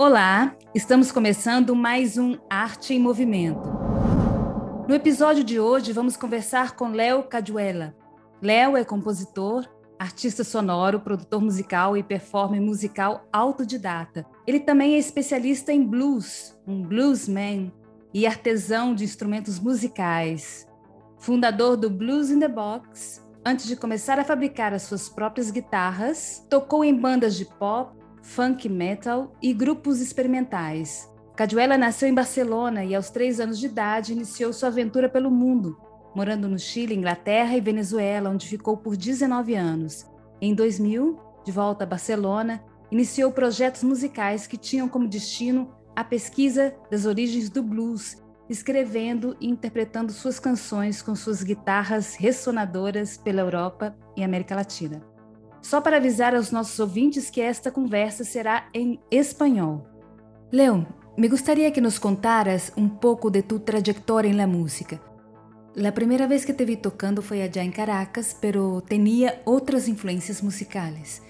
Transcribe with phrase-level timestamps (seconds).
[0.00, 3.68] Olá, estamos começando mais um Arte em Movimento.
[4.88, 7.94] No episódio de hoje, vamos conversar com Léo Caduela.
[8.40, 9.68] Léo é compositor,
[9.98, 14.24] artista sonoro, produtor musical e performer musical autodidata.
[14.46, 17.70] Ele também é especialista em blues, um bluesman
[18.14, 20.66] e artesão de instrumentos musicais.
[21.18, 26.42] Fundador do Blues in the Box, antes de começar a fabricar as suas próprias guitarras,
[26.48, 31.08] tocou em bandas de pop, funk metal e grupos experimentais.
[31.36, 35.78] Caduela nasceu em Barcelona e, aos três anos de idade, iniciou sua aventura pelo mundo,
[36.14, 40.06] morando no Chile, Inglaterra e Venezuela, onde ficou por 19 anos.
[40.40, 46.74] Em 2000, de volta a Barcelona, iniciou projetos musicais que tinham como destino a pesquisa
[46.90, 53.96] das origens do blues, escrevendo e interpretando suas canções com suas guitarras ressonadoras pela Europa
[54.16, 55.00] e América Latina.
[55.60, 59.82] Só para avisar aos nossos ouvintes que esta conversa será em espanhol.
[60.50, 60.86] Leon,
[61.16, 65.00] me gustaría que nos contaras un poco de tu trayectoria en la música.
[65.74, 70.42] La primera vez que te vi tocando fue allá en Caracas, pero tenía otras influencias
[70.42, 71.22] musicales.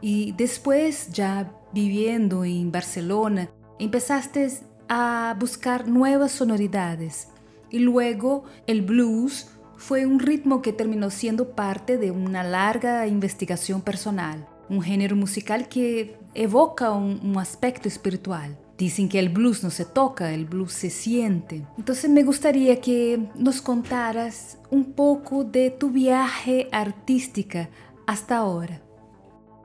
[0.00, 4.50] Y después, ya viviendo en Barcelona, empezaste
[4.88, 7.28] a buscar nuevas sonoridades.
[7.70, 13.80] Y luego el blues fue un ritmo que terminó siendo parte de una larga investigación
[13.80, 18.58] personal, un género musical que evoca un, aspecto espiritual.
[18.76, 21.64] Dicen que el blues no se toca, el blues se siente.
[21.78, 27.70] Entonces me gustaría que nos contaras un poco de tu viaje artística
[28.06, 28.82] hasta ahora.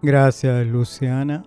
[0.01, 1.43] Gracias, Luciana.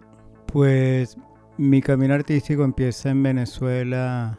[0.47, 1.17] Pues
[1.57, 4.39] mi camino artístico empieza en Venezuela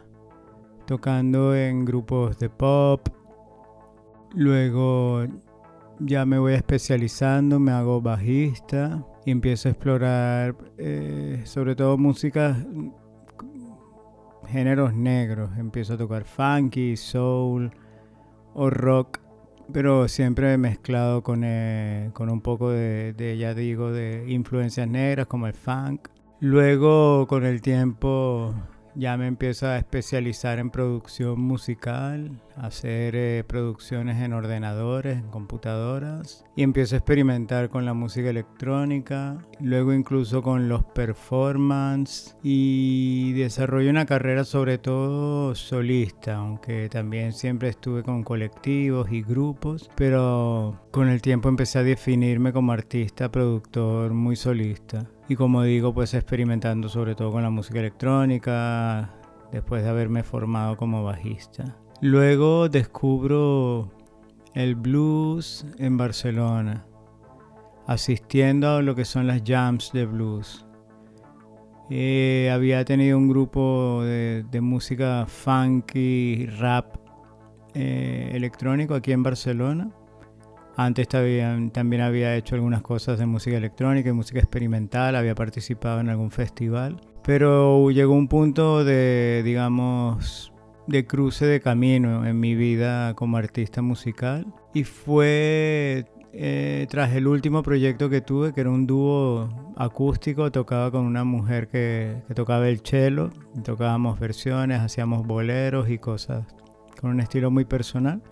[0.86, 3.08] tocando en grupos de pop,
[4.34, 5.26] Luego
[6.00, 12.56] ya me voy especializando, me hago bajista y empiezo a explorar eh, sobre todo música,
[14.46, 15.50] géneros negros.
[15.58, 17.70] Empiezo a tocar funky, soul
[18.54, 19.18] o rock,
[19.72, 25.46] pero siempre mezclado con, eh, con un poco de, ya digo, de influencias negras como
[25.46, 26.08] el funk.
[26.40, 28.54] Luego con el tiempo
[28.94, 36.44] ya me empiezo a especializar en producción musical, hacer eh, producciones en ordenadores, en computadoras
[36.56, 43.90] y empiezo a experimentar con la música electrónica, luego incluso con los performance y desarrollo
[43.90, 51.08] una carrera sobre todo solista, aunque también siempre estuve con colectivos y grupos, pero con
[51.08, 56.88] el tiempo empecé a definirme como artista, productor muy solista y como digo, pues experimentando
[56.88, 59.14] sobre todo con la música electrónica,
[59.52, 61.76] después de haberme formado como bajista.
[62.00, 63.90] Luego descubro
[64.54, 66.86] el blues en Barcelona,
[67.86, 70.64] asistiendo a lo que son las jams de blues.
[71.90, 76.96] Eh, había tenido un grupo de, música funky, rap
[77.74, 79.90] eh, electrónico aquí en Barcelona
[80.80, 86.08] antes también, había hecho algunas cosas de música electrónica y música experimental, había participado en
[86.08, 90.52] algún festival, pero llegó un punto de, digamos,
[90.88, 97.26] de cruce de camino en mi vida como artista musical y fue eh, tras el
[97.26, 102.34] último proyecto que tuve, que era un dúo acústico, tocaba con una mujer que, que
[102.34, 103.30] tocaba el cello,
[103.64, 106.46] tocábamos versiones, hacíamos boleros y cosas
[107.00, 108.22] con un estilo muy personal.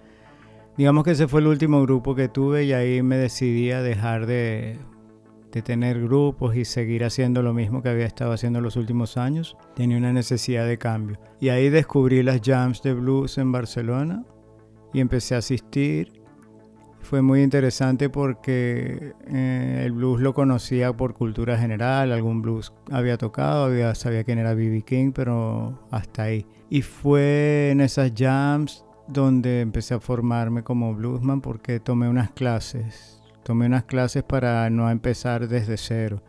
[0.78, 4.26] Digamos que ese fue el último grupo que tuve y ahí me decidí a dejar
[4.26, 4.78] de,
[5.62, 9.56] tener grupos y seguir haciendo lo mismo que había estado haciendo los últimos años.
[9.74, 11.18] Tenía una necesidad de cambio.
[11.40, 14.24] Y ahí descubrí las jams de blues en Barcelona
[14.92, 16.12] y empecé a asistir.
[17.00, 23.16] Fue muy interesante porque eh, el blues lo conocía por cultura general, algún blues había
[23.16, 24.82] tocado, había, sabía quién era B.B.
[24.82, 26.46] King, pero hasta ahí.
[26.68, 33.15] Y fue en esas jams donde empecé a formarme como bluesman porque tomé unas clases.
[33.46, 36.20] Tomé unas clases para no empezar desde cero.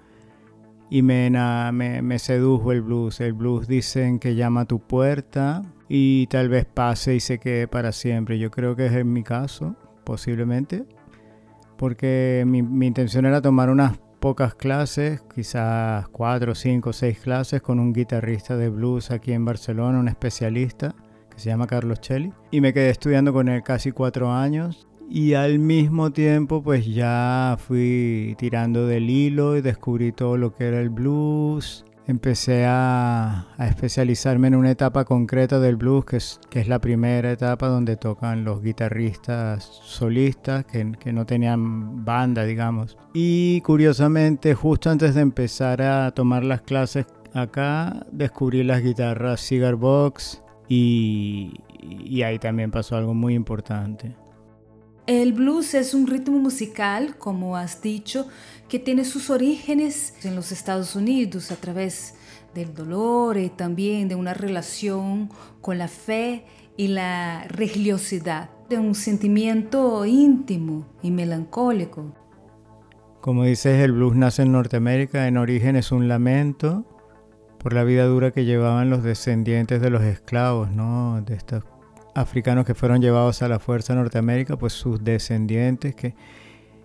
[0.92, 1.32] Y me,
[1.72, 3.20] me, sedujo el blues.
[3.22, 7.68] El blues dicen que llama a tu puerta y tal vez pase y se quede
[7.68, 8.38] para siempre.
[8.38, 10.86] Yo creo que es en mi caso, posiblemente.
[11.76, 17.94] Porque mi, intención era tomar unas pocas clases, quizás cuatro, cinco, seis clases con un
[17.94, 20.94] guitarrista de blues aquí en Barcelona, un especialista
[21.38, 24.87] se llama Carlos Chelli, y me quedé estudiando con él casi cuatro años.
[25.10, 30.66] Y al mismo tiempo pues ya fui tirando del hilo y descubrí todo lo que
[30.66, 31.86] era el blues.
[32.08, 37.32] Empecé a, especializarme en una etapa concreta del blues, que es, que es la primera
[37.32, 42.98] etapa donde tocan los guitarristas solistas, que, que no tenían banda, digamos.
[43.14, 49.76] Y curiosamente, justo antes de empezar a tomar las clases acá descubrí las guitarras Cigar
[49.76, 54.16] Box y, y ahí también pasó algo muy importante.
[55.08, 58.28] El blues es un ritmo musical, como has dicho,
[58.68, 62.16] que tiene sus orígenes en los Estados Unidos a través
[62.54, 65.30] del dolor y también de una relación
[65.62, 66.44] con la fe
[66.76, 72.14] y la religiosidad, de un sentimiento íntimo y melancólico.
[73.22, 76.84] Como dices, el blues nace en Norteamérica, en origen es un lamento
[77.60, 81.24] por la vida dura que llevaban los descendientes de los esclavos, ¿no?
[82.18, 86.16] Africanos que fueron llevados a la fuerza a Norteamérica, pues sus descendientes que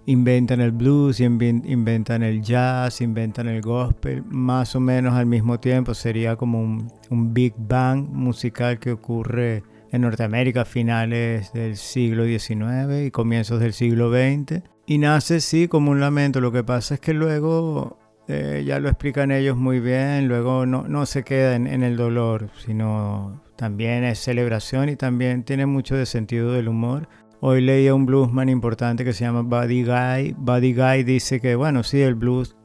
[0.05, 5.95] inventan el blues, inventan el jazz, inventan el gospel, más o menos al mismo tiempo.
[5.95, 13.07] Sería como un, big bang musical que ocurre en Norteamérica a finales del siglo XIX
[13.07, 14.63] y comienzos del siglo XX.
[14.87, 16.41] Y nace sí como un lamento.
[16.41, 17.99] Lo que pasa es que luego,
[18.29, 21.97] eh, ya lo explican ellos muy bien, luego no, no se queda en, en el
[21.97, 27.09] dolor, sino también es celebración y también tiene mucho de sentido del humor.
[27.39, 30.35] Hoy leía un bluesman importante que se llama Buddy Guy.
[30.37, 32.57] Buddy Guy dice que, bueno, sí, el blues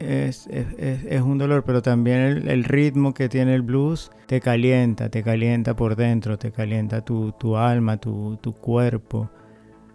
[0.00, 0.48] es,
[1.22, 5.94] un dolor, pero también el, ritmo que tiene el blues te calienta, te calienta por
[5.94, 9.30] dentro, te calienta tu, alma, tu cuerpo.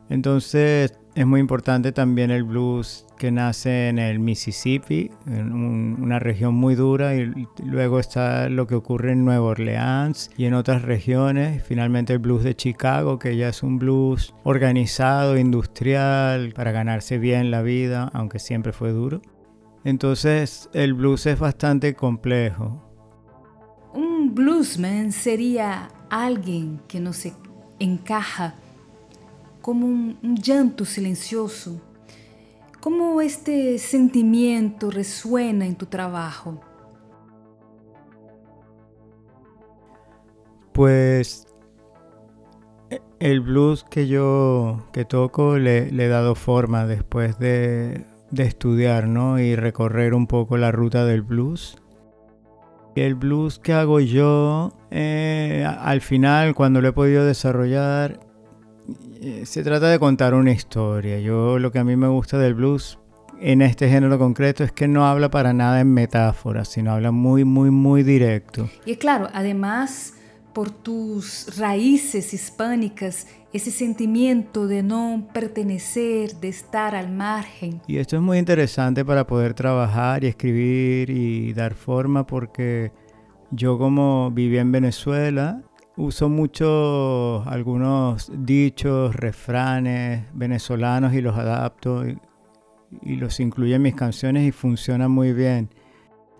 [0.07, 6.55] Entonces es muy importante también el blues que nace en el Mississippi, en una región
[6.55, 11.61] muy dura, y luego está lo que ocurre en Nueva Orleans y en otras regiones.
[11.61, 17.51] Finalmente el blues de Chicago, que ya es un blues organizado, industrial, para ganarse bien
[17.51, 19.21] la vida, aunque siempre fue duro.
[19.83, 22.81] Entonces el blues es bastante complejo.
[23.93, 27.33] Un bluesman sería alguien que no se
[27.77, 28.55] encaja
[29.61, 31.81] como un, llanto silencioso.
[32.79, 36.61] ¿Cómo este sentimiento resuena en tu trabajo?
[40.71, 41.45] Pues
[43.19, 49.39] el blues que yo que toco le, he dado forma después de, estudiar ¿no?
[49.39, 51.77] y recorrer un poco la ruta del blues.
[52.95, 58.19] El blues que hago yo, eh, al final, cuando lo he podido desarrollar,
[59.21, 61.19] eh, se trata de contar una historia.
[61.19, 62.99] Yo lo que a mí me gusta del blues
[63.41, 67.45] en este género concreto es que no habla para nada en metáforas, sino habla muy,
[67.45, 68.69] muy, muy directo.
[68.85, 70.13] Y claro, además,
[70.53, 77.81] por tus raíces hispánicas, ese sentimiento de no pertenecer, de estar al margen.
[77.87, 82.91] Y esto es muy interesante para poder trabajar y escribir y dar forma porque
[83.51, 85.63] yo como viví en Venezuela,
[85.99, 92.17] Uso mucho algunos dichos, refranes venezolanos y los adapto y,
[93.17, 95.69] los incluyo en mis canciones y funciona muy bien.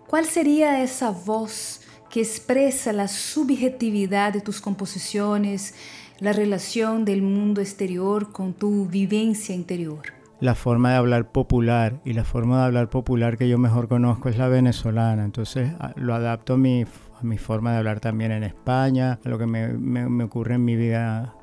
[0.08, 5.74] ¿Cuál sería esa voz que expresa la subjetividad de tus composiciones,
[6.20, 10.00] la relación del mundo exterior con tu vivencia interior?
[10.40, 14.30] La forma de hablar popular y la forma de hablar popular que yo mejor conozco
[14.30, 16.86] es la venezolana, entonces lo adapto a mi
[17.22, 21.34] mi forma de hablar también en España, a lo que me, ocurre en mi vida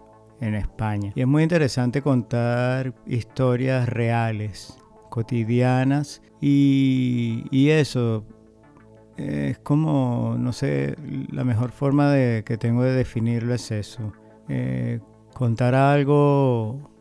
[0.42, 1.12] en España.
[1.16, 4.78] Y es muy interesante contar historias reales,
[5.10, 8.24] cotidianas, y, eso
[9.18, 10.96] es como, no sé,
[11.32, 14.14] la mejor forma de, que tengo de definirlo es eso.
[14.48, 15.00] Eh,
[15.34, 16.92] contar algo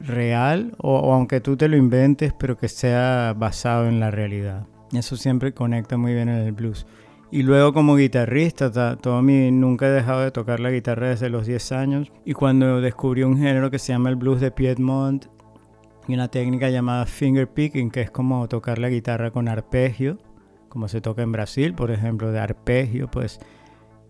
[0.00, 4.66] real o, aunque tú te lo inventes, pero que sea basado en la realidad.
[4.92, 6.86] Eso siempre conecta muy bien en el blues.
[7.32, 11.46] Y luego como guitarrista, todo mi, nunca he dejado de tocar la guitarra desde los
[11.46, 12.12] 10 años.
[12.24, 15.26] Y cuando descubrí un género que se llama el blues de Piedmont
[16.08, 20.18] y una técnica llamada finger picking, que es como tocar la guitarra con arpegio,
[20.68, 23.38] como se toca en Brasil, por ejemplo, de arpegio, pues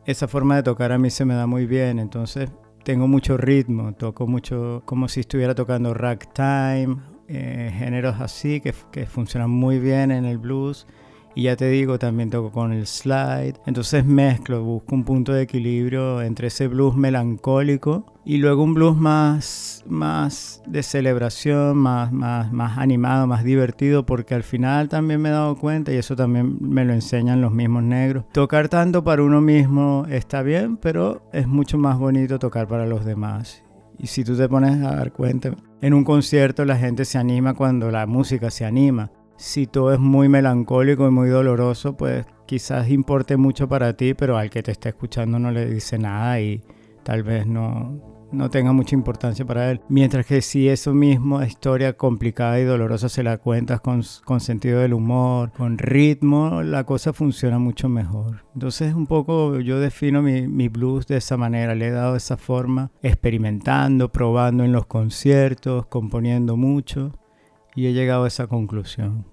[0.06, 1.98] esa forma de tocar a mí se me da muy bien.
[1.98, 2.50] Entonces
[2.84, 6.96] tengo mucho ritmo, toco mucho como si estuviera tocando ragtime,
[7.28, 10.86] eh, géneros así que, que funcionan muy bien en el blues.
[11.34, 13.54] Y ya te digo, también toco con el slide.
[13.66, 18.96] Entonces mezclo, busco un punto de equilibrio entre ese blues melancólico y luego un blues
[18.96, 25.30] más, más de celebración, más, más, más animado, más divertido, porque al final también me
[25.30, 29.22] he dado cuenta, y eso también me lo enseñan los mismos negros, tocar tanto para
[29.22, 33.64] uno mismo está bien, pero es mucho más bonito tocar para los demás.
[33.98, 37.54] Y si tú te pones a dar cuenta, en un concierto la gente se anima
[37.54, 39.10] cuando la música se anima
[39.40, 44.36] si todo es muy melancólico y muy doloroso, pues quizás importe mucho para ti, pero
[44.36, 46.62] al que te está escuchando no le dice nada y
[47.04, 49.80] tal vez no, no tenga mucha importancia para él.
[49.88, 54.80] Mientras que si eso mismo, historia complicada y dolorosa, se la cuentas con, con sentido
[54.80, 58.44] del humor, con ritmo, la cosa funciona mucho mejor.
[58.52, 62.36] Entonces un poco yo defino mi, mi blues de esa manera, le he dado esa
[62.36, 67.12] forma, experimentando, probando en los conciertos, componiendo mucho
[67.74, 69.29] y he llegado a esa conclusión.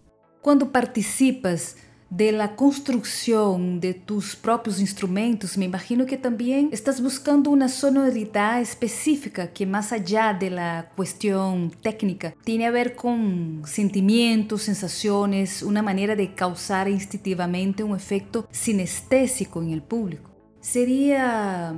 [0.47, 1.75] Cuando participas
[2.09, 8.61] de la construcción de tus propios instrumentos, me imagino que también estás buscando una sonoridad
[8.61, 15.81] específica que más allá de la cuestión técnica tiene a ver con sentimientos, sensaciones, una
[15.81, 20.31] manera de causar instintivamente un efecto sinestésico en el público.
[20.61, 21.75] Sería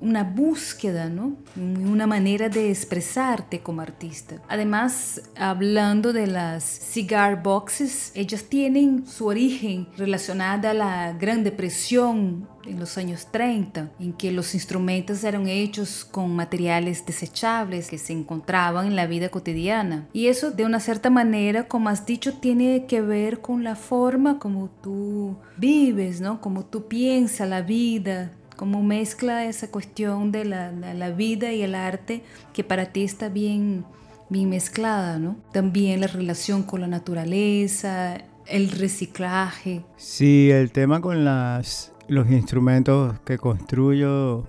[0.00, 1.36] una búsqueda, ¿no?
[1.56, 4.42] Una manera de expresarte como artista.
[4.48, 12.48] Además, hablando de las cigar boxes, ellas tienen su origen relacionada a la Gran Depresión
[12.64, 18.12] en los años 30, en que los instrumentos eran hechos con materiales desechables que se
[18.12, 20.08] encontraban en la vida cotidiana.
[20.12, 24.38] Y eso de una cierta manera, como has dicho, tiene que ver con la forma
[24.38, 26.40] como tú vives, ¿no?
[26.40, 31.74] Como tú piensas la vida, como mezcla esa cuestión de la, la, vida y el
[31.74, 33.86] arte que para ti está bien,
[34.28, 35.38] bien mezclada, ¿no?
[35.50, 39.82] También la relación con la naturaleza, el reciclaje.
[39.96, 44.44] Sí, el tema con las, los instrumentos que construyo,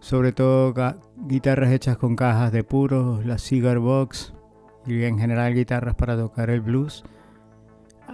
[0.00, 0.74] sobre todo
[1.16, 4.34] guitarras hechas con cajas de puros, la cigar box
[4.86, 7.02] y en general guitarras para tocar el blues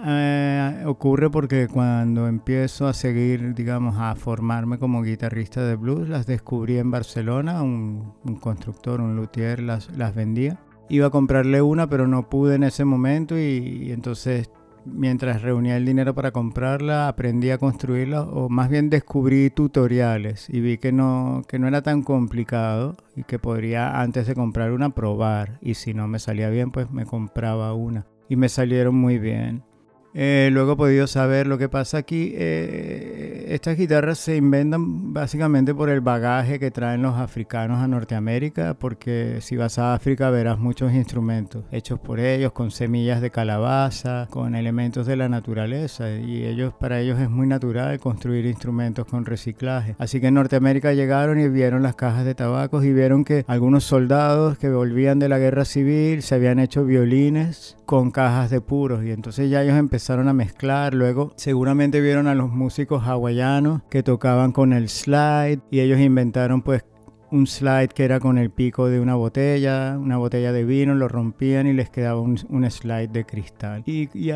[0.06, 6.26] eh, ocurre porque cuando empiezo a seguir, digamos, a formarme como guitarrista de blues, las
[6.26, 10.58] descubrí en Barcelona, un, constructor, un luthier las, las, vendía.
[10.88, 14.50] Iba a comprarle una, pero no pude en ese momento y, entonces
[14.86, 20.60] mientras reunía el dinero para comprarla, aprendí a construirla o más bien descubrí tutoriales y
[20.60, 24.90] vi que no, que no era tan complicado y que podría antes de comprar una
[24.90, 29.18] probar y si no me salía bien pues me compraba una y me salieron muy
[29.18, 29.64] bien.
[30.14, 32.32] Eh, luego he podido saber lo que pasa aquí.
[32.36, 38.74] Eh, estas guitarras se inventan básicamente por el bagaje que traen los africanos a Norteamérica,
[38.74, 44.28] porque si vas a África verás muchos instrumentos hechos por ellos, con semillas de calabaza,
[44.30, 49.26] con elementos de la naturaleza, y ellos para ellos es muy natural construir instrumentos con
[49.26, 49.96] reciclaje.
[49.98, 53.82] Así que en Norteamérica llegaron y vieron las cajas de tabacos y vieron que algunos
[53.82, 59.04] soldados que volvían de la guerra civil se habían hecho violines con cajas de puros
[59.04, 63.39] y entonces ya ellos empezaron a mezclar, luego seguramente vieron a los músicos hawaianos
[63.88, 66.84] que tocaban con el slide y ellos inventaron pues
[67.30, 71.08] un slide que era con el pico de una botella, una botella de vino, lo
[71.08, 73.82] rompían y les quedaba un, slide de cristal.
[73.86, 74.32] Y, y,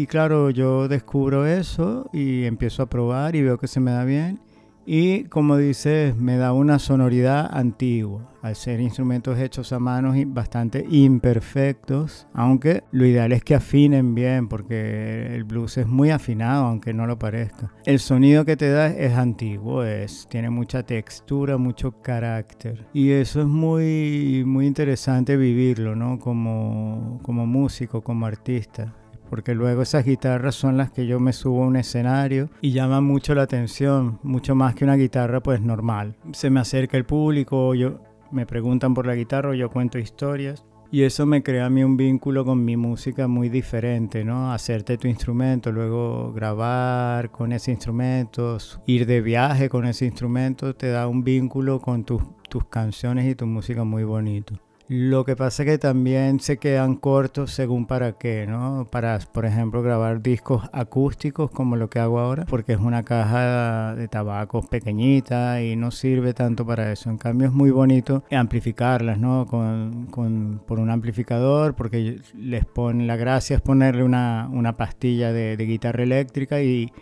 [0.00, 4.04] y, claro, yo descubro eso y empiezo a probar y veo que se me da
[4.04, 4.40] bien
[4.86, 10.24] y como dices, me da una sonoridad antigua, al ser instrumentos hechos a mano y
[10.24, 16.66] bastante imperfectos, aunque lo ideal es que afinen bien, porque el blues es muy afinado,
[16.66, 17.72] aunque no lo parezca.
[17.84, 22.86] El sonido que te da es antiguo, es, tiene mucha textura, mucho carácter.
[22.92, 26.20] Y eso es muy, muy interesante vivirlo, ¿no?
[26.20, 28.94] Como, como músico, como artista
[29.28, 33.04] porque luego esas guitarras son las que yo me subo a un escenario y llaman
[33.04, 36.16] mucho la atención, mucho más que una guitarra pues normal.
[36.32, 41.02] Se me acerca el público, yo, me preguntan por la guitarra, yo cuento historias y
[41.02, 44.52] eso me crea a mí un vínculo con mi música muy diferente, ¿no?
[44.52, 50.88] Hacerte tu instrumento, luego grabar con ese instrumento, ir de viaje con ese instrumento, te
[50.88, 54.60] da un vínculo con tus, tus canciones y tu música muy bonito.
[54.88, 58.86] Lo que pasa es que también se quedan cortos según para qué, ¿no?
[58.88, 63.96] Para, por ejemplo, grabar discos acústicos como lo que hago ahora, porque es una caja
[63.96, 67.10] de tabacos pequeñita y no sirve tanto para eso.
[67.10, 69.46] En cambio es muy bonito amplificarlas, ¿no?
[69.46, 75.32] Con, con por un amplificador, porque les pone, la gracia es ponerle una, una pastilla
[75.32, 76.92] de, de guitarra eléctrica y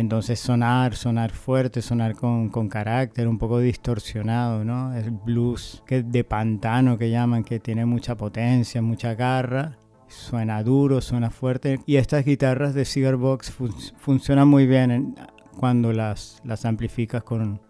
[0.00, 4.94] entonces sonar, sonar fuerte, sonar con, con, carácter, un poco distorsionado, ¿no?
[4.94, 9.78] El blues que de pantano que llaman, que tiene mucha potencia, mucha garra.
[10.08, 11.80] Suena duro, suena fuerte.
[11.86, 13.52] Y estas guitarras de Cigar Box
[13.96, 15.16] funcionan muy bien
[15.58, 17.60] cuando las, las amplificas con,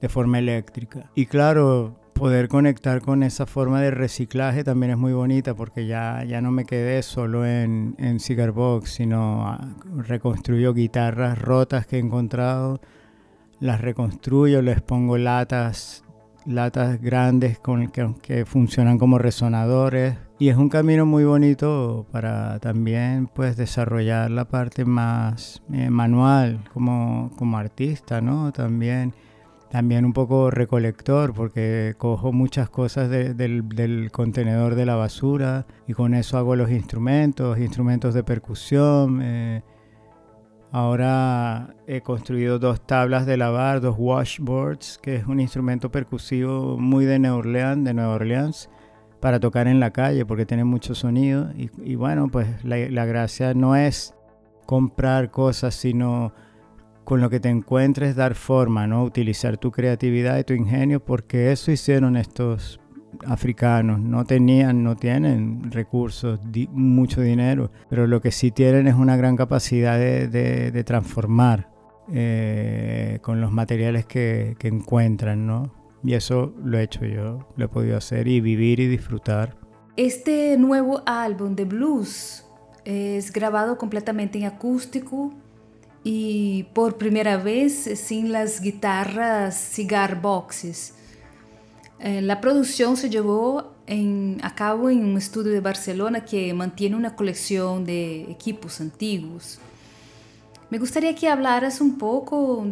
[0.00, 1.10] de forma eléctrica.
[1.14, 6.24] Y claro, poder conectar con esa forma de reciclaje también es muy bonita porque ya,
[6.24, 11.96] ya no me quedé solo en, en Cigar Box, sino ah, reconstruyo guitarras rotas que
[11.96, 12.80] he encontrado,
[13.60, 16.04] las reconstruyo, les pongo latas,
[16.46, 22.58] latas grandes con, que, que funcionan como resonadores y es un camino muy bonito para
[22.58, 28.52] también pues desarrollar la parte más eh, manual como, como artista, ¿no?
[28.52, 29.14] También
[29.72, 36.12] también un poco recolector porque cojo muchas cosas del, contenedor de la basura y con
[36.12, 39.20] eso hago los instrumentos, instrumentos de percusión.
[39.22, 39.62] Eh,
[40.72, 47.06] ahora he construido dos tablas de lavar, dos washboards, que es un instrumento percusivo muy
[47.06, 48.68] de Nueva Orleans, de Nueva Orleans
[49.20, 53.74] para tocar en la calle porque tiene mucho sonido y, bueno, pues la, gracia no
[53.74, 54.14] es
[54.66, 56.34] comprar cosas, sino
[57.04, 59.04] con lo que te encuentres dar forma, ¿no?
[59.04, 62.80] Utilizar tu creatividad y tu ingenio porque eso hicieron estos
[63.26, 64.00] africanos.
[64.00, 66.40] No tenían, no tienen recursos,
[66.70, 71.70] mucho dinero, pero lo que sí tienen es una gran capacidad de, transformar
[72.12, 75.74] eh, con los materiales que, que encuentran, ¿no?
[76.04, 79.56] Y eso lo he hecho yo, lo he podido hacer y vivir y disfrutar.
[79.96, 82.44] Este nuevo álbum de blues
[82.84, 85.32] es grabado completamente en acústico
[86.04, 90.94] y por primera vez sin las guitarras cigar boxes.
[92.00, 93.72] Eh, la producción se llevó
[94.42, 99.58] a cabo en un estudio de Barcelona que mantiene una colección de equipos antiguos.
[100.70, 102.64] Me gustaría que hablaras un poco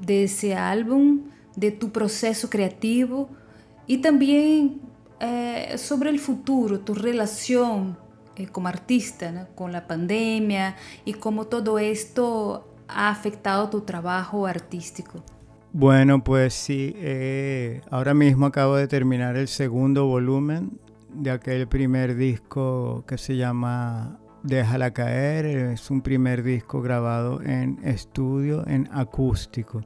[0.00, 1.22] de ese álbum
[1.56, 3.28] de tu proceso creativo
[3.86, 4.80] y también
[5.18, 7.98] eh, sobre el futuro, tu relación
[8.36, 15.22] eh, como artista con la pandemia y cómo todo esto ha afectado tu trabajo artístico.
[15.72, 20.78] Bueno, pues sí, eh, ahora mismo acabo de terminar el segundo volumen
[21.12, 25.44] de aquel primer disco que se llama Déjala caer.
[25.44, 29.82] Es un primer disco grabado en estudio, en acústico.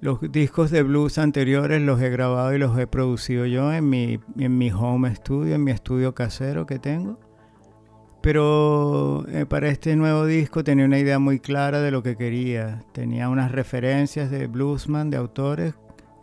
[0.00, 4.20] Los discos de blues anteriores los he grabado y los he producido yo en mi,
[4.38, 7.18] en mi home studio, en mi estudio casero que tengo.
[8.26, 12.82] Pero eh, para este nuevo disco tenía una idea muy clara de lo que quería.
[12.90, 15.74] Tenía unas referencias de bluesman, de autores,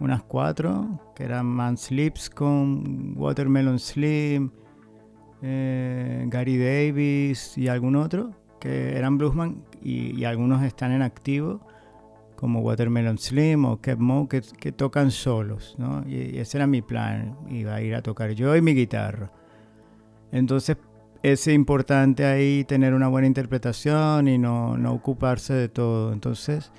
[0.02, 4.52] unas cuatro, que eran Man Sleeps con Watermelon Slim,
[5.42, 11.66] eh, Gary Davis y algún otro, que eran bluesman y, y algunos están en activo
[12.36, 14.42] como Watermelon Slim o Kev Mo que,
[14.74, 16.04] tocan solos, ¿no?
[16.06, 19.32] Y, ese era mi plan, iba a ir a tocar yo y mi guitarra.
[20.34, 20.76] Entonces
[21.24, 26.14] es importante ahí tener una buena interpretación y no, no ocuparse de todo.
[26.14, 26.72] Entonces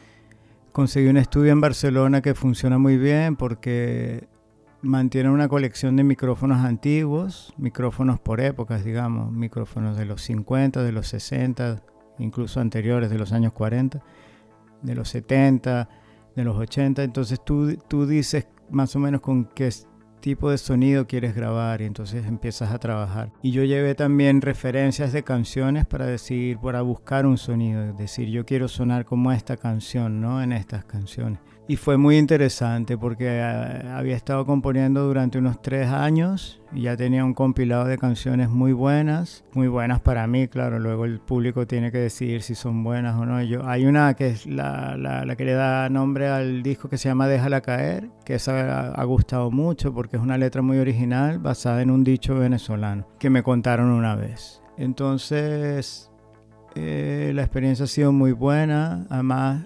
[0.72, 4.28] conseguí un estudio en Barcelona que funciona muy bien porque
[4.82, 10.92] mantiene una colección de micrófonos antiguos, micrófonos por épocas, digamos, micrófonos de los 50, de
[10.92, 11.82] los 60,
[12.18, 14.00] incluso anteriores, de los años 40
[14.84, 15.88] de los 70,
[16.36, 19.70] de los 80, entonces tú, tú dices más o menos con qué
[20.24, 23.30] tipo de sonido quieres grabar y entonces empiezas a trabajar.
[23.42, 28.30] Y yo llevé también referencias de canciones para decir, para buscar un sonido, es decir,
[28.30, 30.42] yo quiero sonar como esta canción, ¿no?
[30.42, 31.40] En estas canciones.
[31.66, 33.42] Y fue muy interesante porque eh,
[33.88, 38.74] había estado componiendo durante unos tres años y ya tenía un compilado de canciones muy
[38.74, 43.16] buenas, muy buenas para mí, claro, luego el público tiene que decidir si son buenas
[43.16, 43.36] o no.
[43.66, 47.28] Hay una que es la, la, que le da nombre al disco que se llama
[47.28, 51.90] Déjala caer, que esa ha, gustado mucho porque es una letra muy original basada en
[51.90, 54.60] un dicho venezolano que me contaron una vez.
[54.76, 56.10] Entonces,
[56.74, 59.64] eh, la experiencia ha sido muy buena, además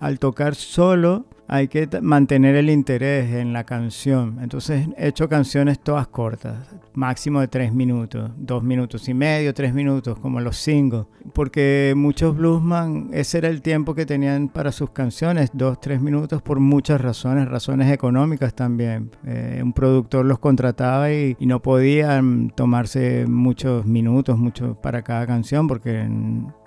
[0.00, 4.38] al tocar solo hay que mantener el interés en la canción.
[4.40, 9.74] Entonces he hecho canciones todas cortas, máximo de tres minutos, dos minutos y medio, tres
[9.74, 11.04] minutos, como los singles.
[11.32, 16.42] Porque muchos bluesman, ese era el tiempo que tenían para sus canciones, dos, tres minutos,
[16.42, 19.10] por muchas razones, razones económicas también.
[19.26, 25.68] Eh, un productor los contrataba y, no podían tomarse muchos minutos, mucho para cada canción,
[25.68, 26.08] porque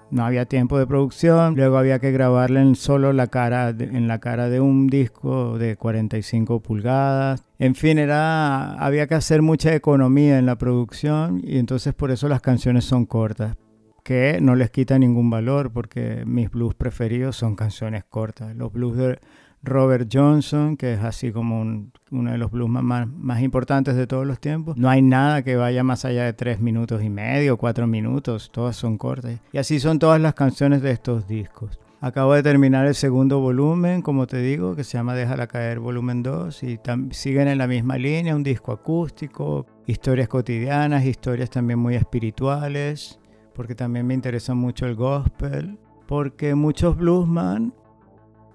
[0.10, 4.50] no había tiempo de producción, luego había que grabarle solo la cara en la cara
[4.50, 7.44] de un disco de 45 pulgadas.
[7.60, 12.28] En fin, era había que hacer mucha economía en la producción y entonces por eso
[12.28, 13.58] las canciones son cortas,
[14.04, 18.56] que no les quita ningún valor porque mis blues preferidos son canciones cortas.
[18.56, 19.20] Los blues de
[19.68, 24.26] Robert Johnson, que es así como uno de los blues más, más, importantes de todos
[24.26, 24.78] los tiempos.
[24.78, 28.76] No hay nada que vaya más allá de tres minutos y medio, cuatro minutos, todas
[28.76, 29.40] son cortas.
[29.52, 31.80] Y así son todas las canciones de estos discos.
[32.00, 36.22] Acabo de terminar el segundo volumen, como te digo, que se llama Déjala caer volumen
[36.22, 41.96] 2 y siguen en la misma línea, un disco acústico, historias cotidianas, historias también muy
[41.96, 43.20] espirituales,
[43.56, 47.74] porque también me interesa mucho el gospel, porque muchos bluesman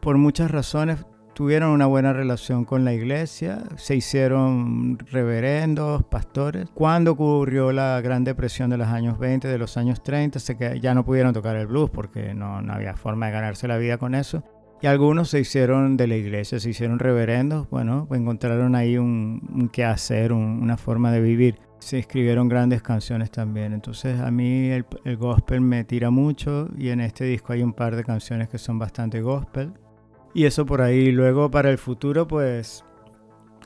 [0.02, 6.68] por muchas razones tuvieron una buena relación con la iglesia, se hicieron reverendos, pastores.
[6.74, 10.92] Cuando ocurrió la Gran Depresión de los años 20, de los años 30, se ya
[10.94, 14.42] no pudieron tocar el blues porque no, había forma de ganarse la vida con eso.
[14.82, 19.68] Y algunos se hicieron de la iglesia, se hicieron reverendos, bueno, encontraron ahí un, un
[19.68, 21.60] qué hacer, una forma de vivir.
[21.78, 23.72] Se escribieron grandes canciones también.
[23.72, 27.94] Entonces a mí el gospel me tira mucho y en este disco hay un par
[27.94, 29.72] de canciones que son bastante gospel.
[30.34, 31.12] Y eso por ahí.
[31.12, 32.84] Luego para el futuro, pues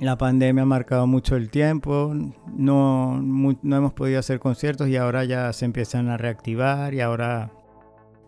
[0.00, 2.12] la pandemia ha marcado mucho el tiempo,
[2.55, 7.50] no, no hemos podido hacer conciertos y ahora ya se empiezan a reactivar y ahora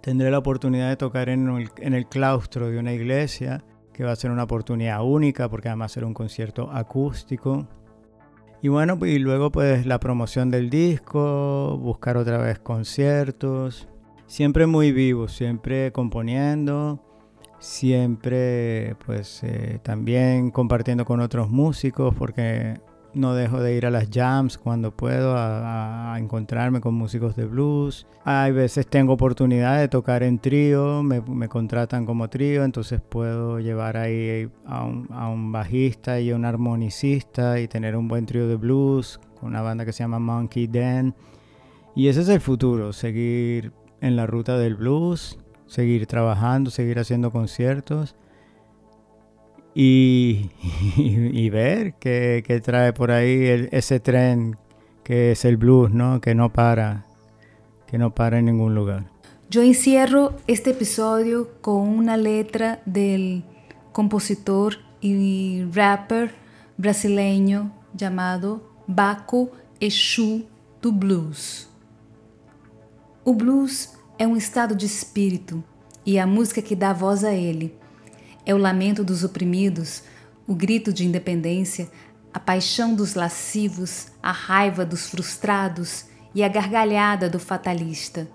[0.00, 4.12] tendré la oportunidad de tocar en el, en el claustro de una iglesia, que va
[4.12, 7.66] a ser una oportunidad única porque además será un concierto acústico.
[8.62, 13.88] Y bueno, y luego pues la promoción del disco, buscar otra vez conciertos,
[14.26, 17.04] siempre muy vivo, siempre componiendo
[17.58, 22.80] siempre pues eh, también compartiendo con otros músicos porque
[23.14, 28.06] no dejo de ir a las jams cuando puedo a, encontrarme con músicos de blues.
[28.24, 33.96] Hay veces tengo oportunidad de tocar en trío, me, contratan como trío, entonces puedo llevar
[33.96, 39.20] ahí a un, bajista y a un armonicista y tener un buen trío de blues
[39.40, 41.14] con una banda que se llama Monkey Den.
[41.94, 45.38] Y ese es el futuro, seguir en la ruta del blues
[45.68, 48.16] seguir trabajando, seguir haciendo conciertos
[49.74, 50.50] y,
[51.50, 54.56] ver qué, trae por ahí ese tren
[55.04, 56.20] que es el blues, ¿no?
[56.20, 57.06] Que no para,
[57.86, 59.10] que no para en ningún lugar.
[59.48, 63.44] Yo encierro este episodio con una letra del
[63.92, 66.34] compositor y rapper
[66.76, 69.50] brasileño llamado Baco
[69.80, 70.44] Exu
[70.82, 71.70] do Blues.
[73.24, 75.62] Blues é um estado de espírito
[76.04, 77.76] e a música que dá voz a ele.
[78.44, 80.02] É o lamento dos oprimidos,
[80.46, 81.88] o grito de independência,
[82.34, 88.28] a paixão dos lascivos, a raiva dos frustrados e a gargalhada do fatalista.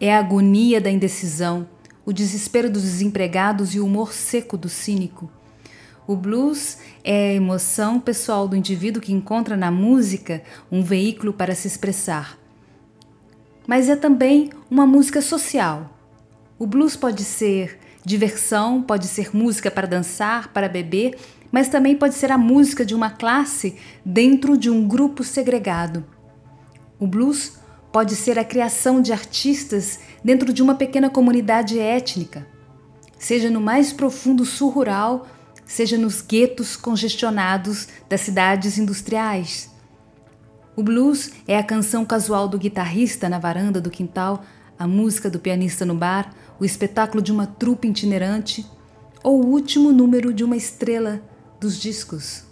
[0.00, 1.68] É a agonia da indecisão,
[2.04, 5.30] o desespero dos desempregados e o humor seco do cínico.
[6.08, 11.54] O blues é a emoção pessoal do indivíduo que encontra na música um veículo para
[11.54, 12.38] se expressar
[13.68, 15.92] mas é também uma música social.
[16.58, 21.18] O blues pode ser diversão, pode ser música para dançar, para beber,
[21.52, 26.02] mas também pode ser a música de uma classe dentro de um grupo segregado.
[26.98, 27.58] O blues
[27.92, 32.46] pode ser a criação de artistas dentro de uma pequena comunidade étnica,
[33.18, 35.26] seja no mais profundo sul rural,
[35.66, 39.70] seja nos guetos congestionados das cidades industriais.
[40.78, 44.44] O blues é a canção casual do guitarrista na varanda do quintal,
[44.78, 48.64] a música do pianista no bar, o espetáculo de uma trupe itinerante
[49.20, 51.20] ou o último número de uma estrela
[51.58, 52.44] dos discos.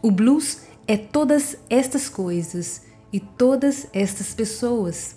[0.00, 5.16] O blues é todas estas coisas e todas estas pessoas.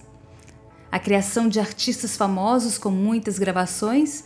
[0.91, 4.23] A criação de artistas famosos com muitas gravações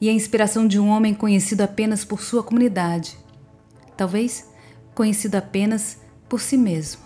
[0.00, 3.16] e a inspiração de um homem conhecido apenas por sua comunidade.
[3.96, 4.50] Talvez
[4.92, 7.02] conhecido apenas por si mesmo.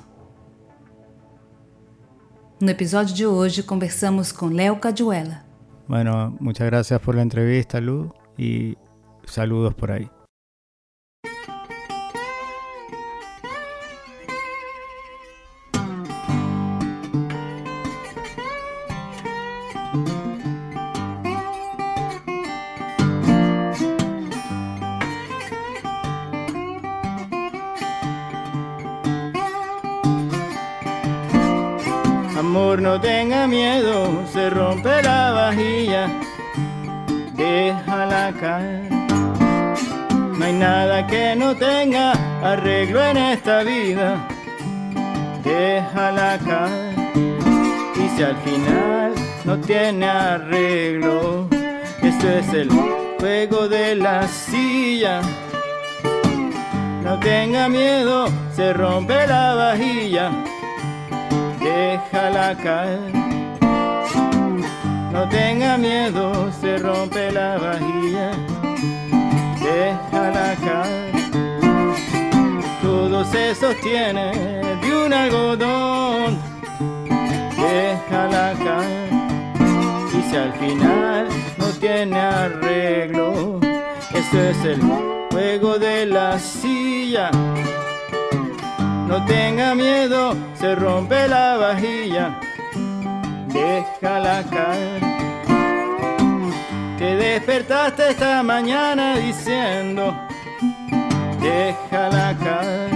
[2.60, 5.44] No episódio de hoje conversamos com Léo Caduela.
[5.88, 8.76] Bueno, muchas gracias por la entrevista, Lu, y
[9.24, 10.10] saludos por ahí.
[33.46, 36.08] Miedo, se rompe la vajilla,
[37.34, 38.90] déjala caer.
[40.38, 44.26] No hay nada que no tenga arreglo en esta vida,
[45.44, 46.94] déjala caer.
[47.96, 49.12] Y si al final
[49.44, 51.46] no tiene arreglo,
[52.02, 52.70] esto es el
[53.18, 55.20] juego de la silla.
[57.04, 60.30] No tenga miedo, se rompe la vajilla
[61.70, 63.12] déjala caer.
[65.12, 68.30] No tenga miedo, se rompe la vajilla,
[69.68, 71.14] déjala caer.
[72.82, 74.26] Todo se sostiene
[74.82, 76.38] de un algodón,
[77.66, 79.10] déjala caer.
[80.18, 81.28] Y si al final
[81.58, 83.60] no tiene arreglo,
[84.20, 84.80] eso es el
[85.30, 87.30] juego de la silla
[89.10, 92.38] no tenga miedo, se rompe la vajilla,
[93.48, 95.02] déjala caer.
[96.96, 100.14] Te despertaste esta mañana diciendo,
[101.40, 102.90] déjala caer.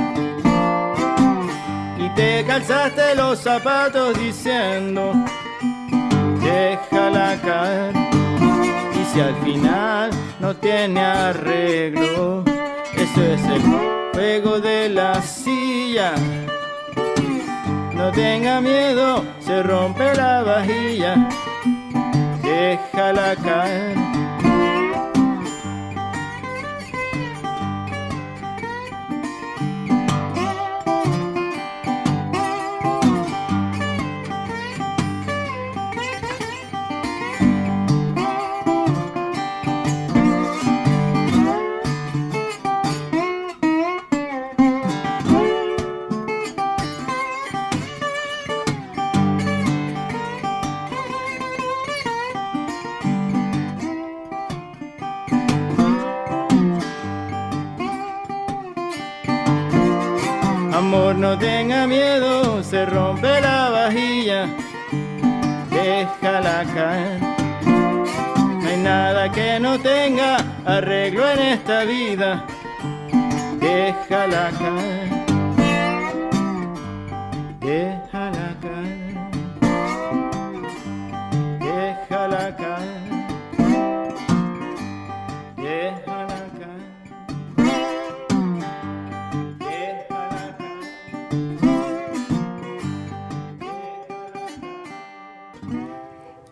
[1.99, 5.15] Y te calzaste los zapatos diciendo,
[6.41, 7.93] déjala caer.
[9.01, 12.45] Y si al final no tiene arreglo.
[12.97, 16.15] Eso es el juego de la silla.
[17.95, 21.29] No tenga miedo, se rompe la vajilla.
[22.43, 24.14] Déjala caer.
[66.75, 72.45] No hay nada que no tenga arreglo en esta vida,
[73.61, 75.04] déjala caer.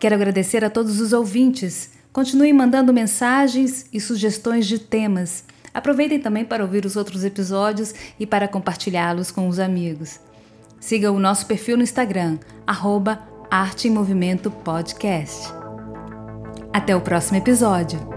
[0.03, 1.91] Quero agradecer a todos os ouvintes.
[2.11, 5.45] Continuem mandando mensagens e sugestões de temas.
[5.73, 10.19] Aproveitem também para ouvir os outros episódios e para compartilhá-los com os amigos.
[10.77, 12.37] Siga o nosso perfil no Instagram,
[12.67, 15.47] arroba Arte em Movimento Podcast.
[16.73, 18.12] Até o próximo episódio.